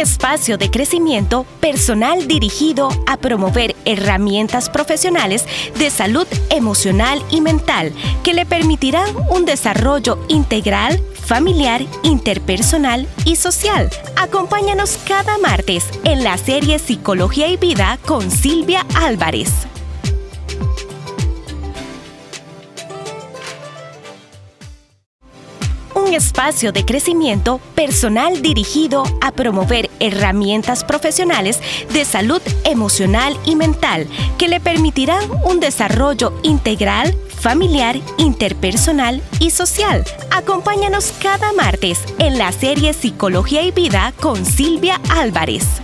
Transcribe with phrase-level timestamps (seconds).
[0.00, 5.44] espacio de crecimiento personal dirigido a promover herramientas profesionales
[5.78, 7.92] de salud emocional y mental
[8.22, 13.90] que le permitirán un desarrollo integral, familiar, interpersonal y social.
[14.16, 19.69] Acompáñanos cada martes en la serie Psicología y Vida con Silvia Álvarez.
[26.14, 31.60] Espacio de crecimiento personal dirigido a promover herramientas profesionales
[31.92, 34.06] de salud emocional y mental
[34.38, 40.04] que le permitirán un desarrollo integral, familiar, interpersonal y social.
[40.30, 45.79] Acompáñanos cada martes en la serie Psicología y Vida con Silvia Álvarez.